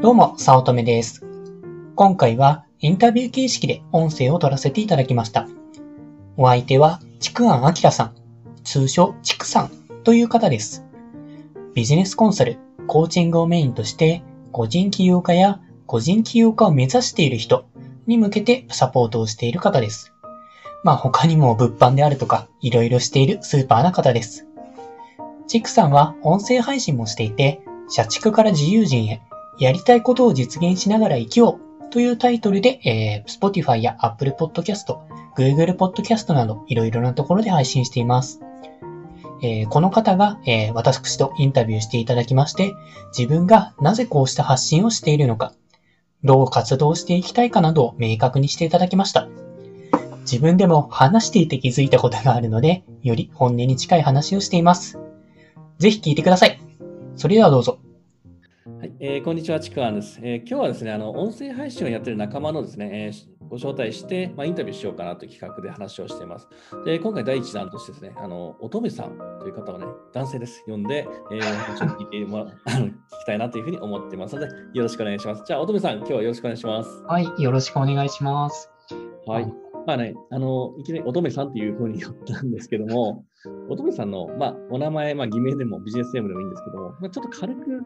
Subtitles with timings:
[0.00, 1.26] どうも、さおとめです。
[1.96, 5.48] 今回はインタビュー形式で音声を取らせていただきました。
[6.36, 8.14] お相手は、ちくあんあきらさん、
[8.62, 9.70] 通称ちくさん
[10.04, 10.84] という方です。
[11.74, 17.66] ビジネスコンサル、コーチングをメインとして、個人起業家や個人起業家を目指している人
[18.06, 20.12] に向けてサポートをしている方です。
[20.84, 24.46] まあ他にも物販であるとか、いろいろしているスーパーな方です。
[25.48, 29.22] チクさんは音声配信もしていて、社畜から自由人へ、
[29.58, 34.96] やりたいことを実現しながら生きようというタイトルで、えー、Spotify や Apple Podcast、
[35.36, 38.40] Google Podcast などいろいろなところで配信しています。
[39.42, 42.74] えー、この方が、えー、私とインタビューしていただきまして、
[43.16, 45.52] 自分がなぜこうした発信をしているのか、
[46.24, 49.28] どう活動していきたいかなどを明確にしていただきました。
[50.22, 54.98] 自分でも話していて気づいたことがあるので、より本音に近い話をしています。
[55.78, 56.60] ぜひ聞いてください。
[57.16, 57.78] それではどうぞ。
[59.00, 66.48] はい、えー、こんにちは、ちくわんです、えー、今日はですね、あの音声配信をやっている仲間のですね、えー、ご招待して、まあ、インタビューしようかなという企画で話をしています。
[66.84, 75.44] で、今回第1弾としてですね、あの乙女さんという方をね、男性です、呼んで、えー、ちょっと聞いてもら 聞きたいなというふうに思ってますので、よろしくお願いします。
[75.46, 77.04] じゃあ、乙女さん、今日はよろしくお願いします。
[77.06, 78.68] はい、よろしくお願いします。
[79.26, 79.46] はい。
[79.86, 83.24] まあね、あの、いきなり乙女さんっていうふうに言ったんですけども、
[83.70, 87.82] 乙女さんの、まあ、お名前、まあ、偽名でもビジネスネームでもいいんですけども、まあ、ちょっと軽く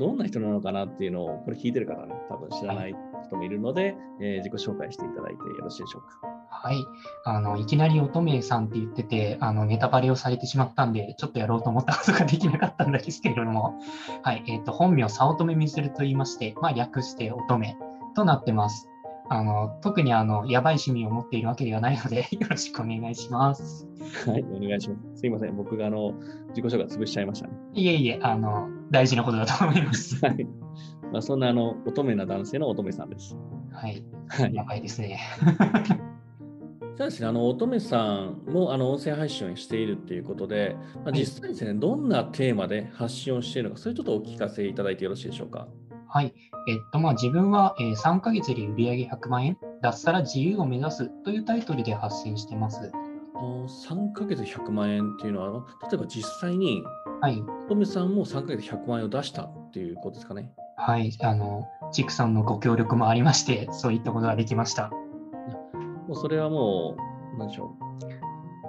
[0.00, 6.26] どんな人なのかなっていうのを、これ聞いてる方ね、多分知らない人もいるので、えー、自己紹介していただいてよろしいでしょうか。
[6.48, 6.76] はい。
[7.26, 13.78] あの、いきなり乙女さんって言ってて、あの、ネタバレをされてしまったんで、ちょっとやろうと思ったことができなかったんですけれども、
[14.22, 14.42] はい。
[14.46, 17.76] えっ、ー、と、本名、早乙女みずると言いまして、まあ、略して乙女
[18.16, 18.88] となってます。
[19.28, 23.86] あの、特にあの、やばい趣味を持っているわけではないので、 よろしくお願いします。
[24.26, 25.20] はい、お願いします。
[25.20, 26.14] すいません、僕があの、
[26.48, 27.54] 自己紹介潰しちゃいましたね。
[27.74, 30.16] いえいえ、あの、大事なことだと思います。
[30.24, 30.44] はい。
[31.12, 33.36] まあ、そんなあの、乙女な男性の乙女さんです。
[33.72, 34.04] はい。
[34.28, 35.20] はい、やばいですね。
[36.96, 45.66] そうですね、あの乙女さんもあの音声配信をしているということで、まあ、実際ですね、はい、どんなテーマで発信をしているのか、それちょっとお聞かせいただいてよろしいでしょうか？
[46.08, 46.34] はい。
[46.68, 52.92] えっと、まあ、自分は、えー、3ヶ月で売上100万円、脱サラ自由を目指すというタイトルで発信してます。
[53.40, 56.82] 3ヶ月100万円っていうのは、例えば実際に、
[57.20, 57.42] はい。
[57.68, 60.52] トメさんも3ヶ月100万円を出したっていうことですかね。
[60.76, 61.12] はい。
[61.20, 64.90] あの、チクさんのご協力もありまして、そういったことができました。
[66.08, 66.96] もうそれはも
[67.36, 67.76] う、なんでしょ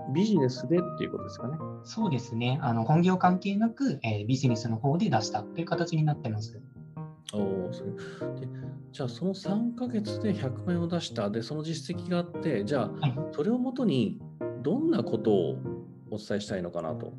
[0.10, 0.14] う。
[0.14, 1.58] ビジネスでっていうことですかね。
[1.84, 2.60] そうですね。
[2.62, 6.62] あの本業関係なく、えー、ビジネスの方で出したという形になってます。
[7.34, 7.98] おそれで
[8.92, 12.92] じゃあその3ヶ月で100万円を出したでその実績があってじゃあ、
[13.32, 14.20] それをもとに
[14.62, 15.56] どんなことを
[16.10, 17.14] お伝えしたいのかなと。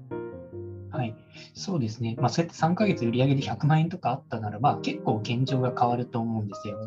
[0.93, 1.15] はい、
[1.55, 6.79] そうですね、まあ、そうやって3ヶ月売り上げで100万円とかあったならば結構現状が変わると思うんですよ。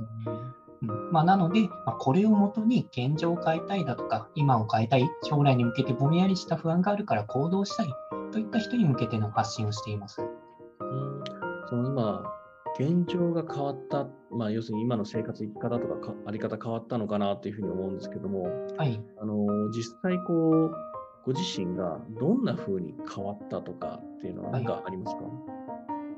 [0.81, 1.11] うん。
[1.11, 7.87] まあ、なので、まあ、これをもとに現状を変えたいだとか今を変えたい将来に向けてぼんやりした不安があるから行動したい
[8.31, 10.21] といった人に向けての発信をしています。
[10.21, 11.23] うん。
[11.69, 12.35] その今
[12.77, 18.43] 現状が変わった、まあ、要するに今の生活、生き方とかあり方変わったのかなというふうに思うんですけども、
[18.77, 20.75] はい、あの実際こう、
[21.25, 25.33] ご自身がどんなふうに変わったとかっていうのは何かありますか、はい、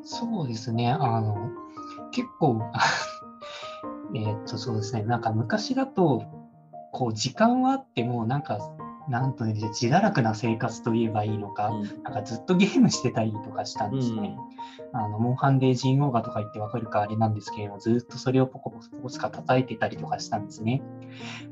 [0.04, 1.52] そうですね、あの
[2.12, 2.62] 結構
[4.14, 6.24] えっとそうですね、なんか昔だと、
[6.92, 8.60] こう時間はあっても、なんか
[9.10, 14.38] なんとね、自堕落な生活と言えばいいのか、うん、なんかずっとゲームしてたりとかしたんですね。
[14.94, 20.82] うん、あのモンハンでジンオーガとか言ってわかるかあれなんですけれども、ずっとそれをポコポコポコか叩いてたりとかしたんですね。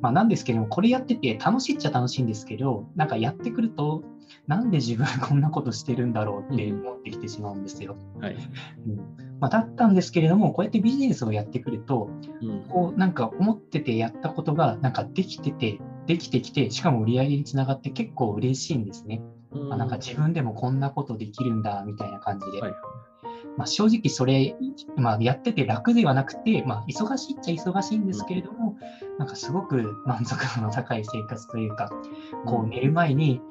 [0.02, 4.04] まあ、なんですけども、これやってて楽しいっちゃ楽しいんですけど、なんかやってくると、
[4.48, 7.96] なんで自分 こんなことしてるんだろうって思ってきてしまうんですよ。
[8.20, 8.36] はい、
[8.88, 12.10] うんまあ、だったんですけれども、こうやってビジネスをやってくると、
[12.42, 19.22] うん、こうなんか思っててやったことがなんかできてて、できてきて、しかも売り上げにつながって結構嬉しいんですね。
[19.52, 22.62] うん、あなんか自分でもこんなことできるんだみたいな感じで。
[22.62, 22.72] はい、
[23.58, 24.56] まあ、正直それ、
[24.96, 28.78] まあ、やってて楽ではなくて、まあ、忙しいっちゃ忙しいんですけれども、
[29.18, 31.90] なんかすごく満足度の高い生活というか、
[32.46, 33.42] こう寝る前に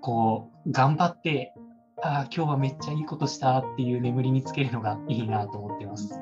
[0.00, 1.54] こう頑張って
[2.02, 6.20] ああ、今日はめっちゃいいことしたっていう眠りにつけるのがいいなと思ってます。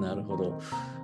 [0.00, 0.58] なるほど。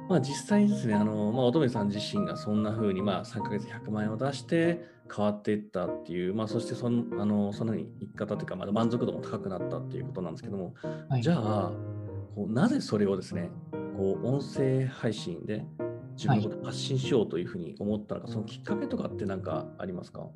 [0.09, 10.75] まあ、実際ですね、あのまあ、乙女さん自身がそんな風にまあ3ヶ月100万円を出して変わっていったっていう、まあ、そしてそのあのその生き方というか、まあ、満足度も高くなったっていうことなんですけども、
[11.09, 11.73] はい、じゃあ
[12.35, 13.51] こうなぜそれをですね、
[13.97, 15.65] こう音声配信で
[16.21, 20.27] 自分のことを発信しようというふうに思ったのか、はい、そのきっかけとかって何かありますか？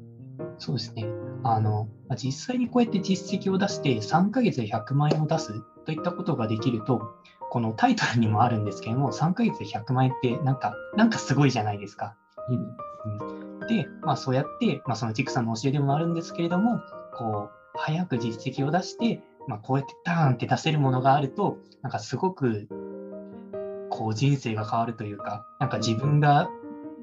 [0.59, 1.07] そうですね。
[1.43, 5.53] あの、実際にこうやって実績を出して3ヶ月で100万円を出す
[5.85, 7.03] といったことができると、
[7.51, 12.17] このタイトルにもあるんですけども、3ヶ月で100万円ってなんか、なんかすごいじゃないですか。
[12.49, 16.81] うん、で、まあそうやって、まあそのチクさんの教えでもあるんですけれども、
[17.17, 22.69] こう、早く実績を出して、まあこうやってダーンって出せるものがあると、なんかすごく、
[23.94, 26.50] こう人生が変わるというか、なんか自分が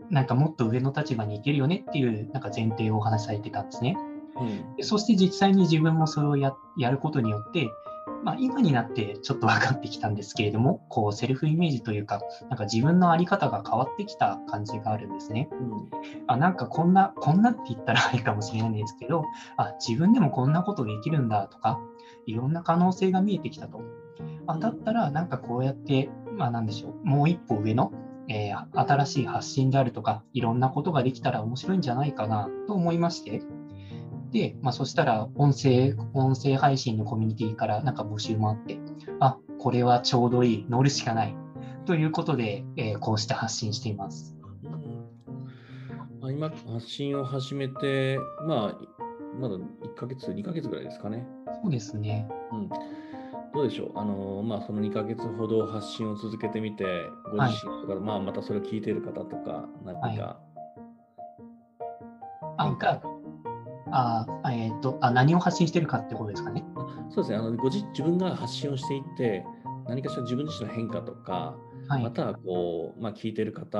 [0.09, 3.97] なんかもっと上の立場に行けるよねっていうなんか前提をお話しされてたんですね。
[4.37, 6.53] うん、でそして実際に自分もそれをや
[6.91, 7.69] ることによって、
[8.23, 15.47] まあ、今になってちょっと分かってきたんですけれども、こうセルフイメージというか、なんか自分の在り方が変わってきた感じがあるんですね。
[15.51, 15.89] うん、
[16.27, 19.23] あなんかこんな、こんなって言ったらあれかもしれないんですけど、
[19.55, 21.79] あ自分でもこんなことできるんだとか、
[22.25, 23.81] いろんな可能性が見えてきたと。
[24.47, 27.91] あだったら、なんかこうやって、まあなんでしょう、もう一歩上の
[28.33, 33.41] えー、新しい発信であるとか、いろんなことができたら面白いんじゃないかなと思いまして、
[34.31, 38.79] で、まあ、そしたら音声、音声配信のコミュニティからなんか募集もあって、
[39.19, 41.35] あ、これはちょうどいい、乗るしかない。
[41.85, 44.37] ということで、えー、こうして発信しています。
[46.23, 48.17] 今、発信を始めて、
[48.47, 48.79] まあ、
[49.39, 51.25] まだ1ヶ月、2ヶ月ぐらいですかね。
[51.63, 52.29] そうですね。
[52.53, 52.69] うん
[53.53, 56.85] どうでしょう、あのまあ、その2ヶ月ほど発信を続けてみて、
[57.31, 60.19] ご自身とか、はい、まあ、またそれを聞いている方とか、何か、はい、
[62.57, 63.01] あか
[63.93, 66.63] あえーと、あ何を発信してるかってことですかね？
[67.09, 67.37] そうですね。
[67.37, 69.45] あのご自自分が発信をしていって、
[69.87, 71.55] 何かしら自分自身の変化とか、
[71.91, 73.77] はい、またはこう、まあ、聞いてる方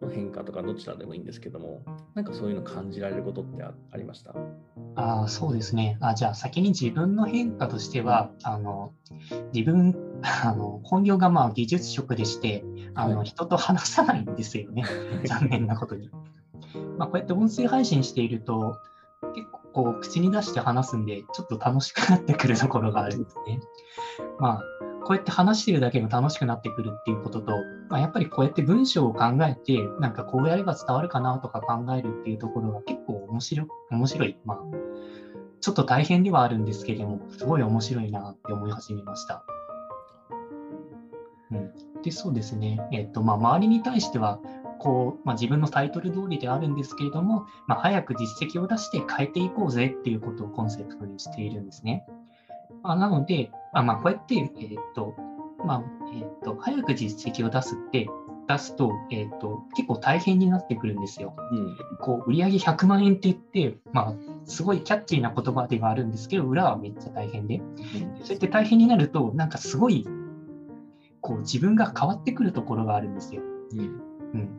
[0.00, 1.82] の変化とかどちらでもいいんですけども
[2.14, 4.34] なんかそういうの感じられることってありました？
[4.94, 5.98] あそうですね。
[6.00, 8.94] あじゃあ先に自分の変化としてはあの
[9.52, 9.94] 自分
[10.24, 12.64] あの本業がまあ技術職でして
[12.94, 14.84] あの、はい、人と話さないんですよね。
[15.26, 16.10] 残念なことに。
[16.96, 18.78] まあ、こうやって音声配信していると
[19.34, 23.60] 結構こう口に出して話すんでちょっと楽しくなってくるところがあるんですね。
[24.38, 27.52] まあこうやって話してるだけでも楽しくなってくるっていうことと、
[27.88, 34.38] まあ、やっぱりこうやって文章を考えて、なんかこうやれば伝わるかなとか考えるっていうところが結構面白面白い。
[34.44, 34.58] まあ、
[35.60, 39.44] ちょっと大変ではあるんですけれども、すごい面白いなって思い始めました。
[41.50, 42.80] うん、で、そうですね。
[42.92, 44.40] えっと、まあ、周りに対しては、
[44.78, 52.04] こう、まあ、自分のタイトル通りであるんですけれども、まあ、早く実績を出して変えていこうぜっていうことをコンセプトにしているんですね。
[52.82, 55.14] まあ、なので、あまあ、こうやって、えー、っと、
[55.64, 55.82] まあ、
[56.14, 58.08] えー、っと、早く実績を出すって、
[58.48, 61.34] 出すと、えー、っと、結構大変になってくるんですよ。
[61.52, 64.14] うん、こう、売上100万円って言って、まあ、
[64.44, 67.56] すごいキャッチーな言葉ではあるんですけど、裏はめっちゃ大変で。
[67.56, 67.70] うん、
[68.22, 70.06] そうやって大変になると、なんかすごい、
[71.20, 73.42] こう、自分が変わってくるところがあるんですよ。
[73.72, 73.80] うん、
[74.34, 74.58] うん、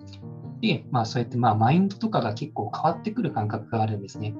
[0.61, 4.33] で、まあ、そうやって、まあ、マインドとかが結構変わってくる感覚があるんですね。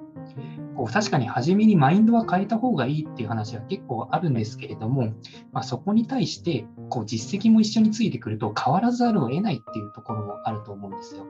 [0.76, 5.14] こう確かに初めにマインドは変えた方がいいっていう話は結構あるんですけれども、
[5.52, 11.26] まあ、そこに対してこう実績も一緒についてくると変わらざるを得ないっていうところもあると思うんですよ。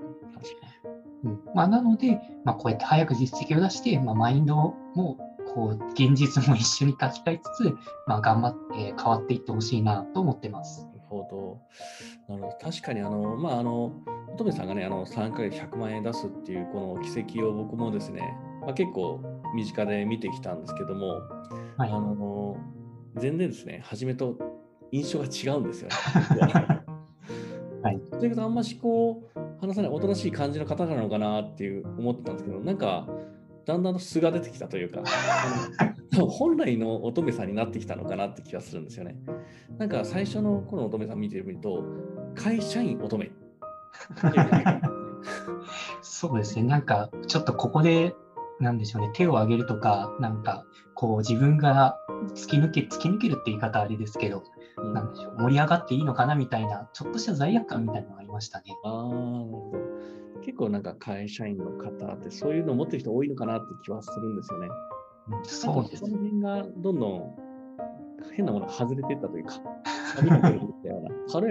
[1.24, 5.18] うんまあ、なので、まあ、こうやって早く実績を出して、まあ、マインドも
[5.54, 7.75] こう現実も一緒に書き換えつつ、
[8.07, 10.86] まあ、頑張って変わっていってほしいなと思ってます。
[10.86, 12.34] なるほど。
[12.34, 13.94] なるほど確かにあの、まあ、あの
[14.34, 19.22] 乙女さんがね、あの3ヶ月100万円出すっていうこの奇跡を僕もですね、まあ、結構
[19.53, 21.21] 身近で見てきたんですけども、
[21.77, 22.57] はい、あの
[23.15, 24.37] 全然ですね、初めと
[24.92, 25.95] 印象が違うんですよね。
[27.83, 33.07] はい、ということあんましこう話さないおとなしい感じの方なのかなっていう思ってたんですけどなんか
[33.66, 35.04] だんだん素が出てきたというか
[36.30, 39.18] 本来の乙女さんになってきたのかなって気がするんですよね。
[39.78, 41.83] なんか最初のこの乙女さん見てると
[42.35, 43.31] 会社員乙女
[46.01, 46.63] そうですね。
[46.63, 48.16] なんかちょっとここで
[48.63, 50.65] なんでしょうね、手を挙げるとか、なんか、
[50.95, 51.97] こう自分が
[52.35, 54.43] 突き抜け、突き抜けるって言い方あれですけど、
[54.77, 58.75] うん、なんでしょう、盛り上がっていいのかなみたいな、ちょっとした罪悪感みたいなのがありましたね。
[58.83, 60.41] ああ、なるほど。
[60.41, 64.67] 結構なんか会社員の方ってそういうのを持ってる人多いのかなって気はするんですよね。
[65.29, 66.09] うん、そうです、ね。
[66.09, 67.35] その辺がどんどん
[68.35, 69.61] 変なものが外れていったというか、
[70.15, 70.39] 軽や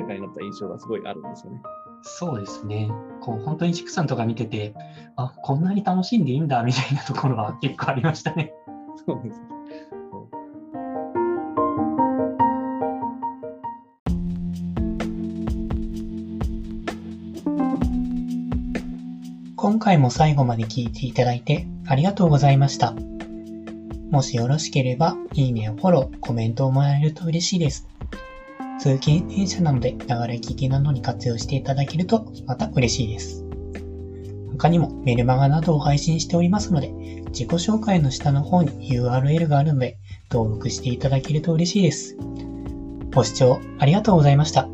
[0.07, 1.63] かになった印象がすごいあるんですよね。
[2.03, 2.89] そうですね。
[3.21, 4.75] こう本当に畜産とか見てて、
[5.17, 8.53] あこんなに楽しんでいいんだみたいなところは 結構ありましたね。
[9.07, 9.47] そうですね
[19.57, 22.95] 今回も最後まで聞いていただいてありがとうございました。
[24.11, 27.89] もしよろしければ、いいねやフォロー、コメントをもらえると嬉しいです。
[28.83, 33.45] 通勤電車なので、流れ聞きなどに活用していただけるとまた嬉しいです。
[34.51, 36.89] 他にもメルマガなどを配信しておりますので、
[37.29, 39.99] 自己紹介の下の方に URL があるので、
[40.33, 42.17] 登録していただけると嬉しいです。
[43.15, 44.69] ご視聴ありがとうございました。